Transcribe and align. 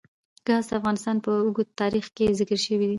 ګاز 0.47 0.65
د 0.69 0.71
افغانستان 0.79 1.15
په 1.25 1.29
اوږده 1.45 1.75
تاریخ 1.81 2.05
کې 2.15 2.35
ذکر 2.39 2.57
شوی 2.65 2.77
دی. 2.87 2.89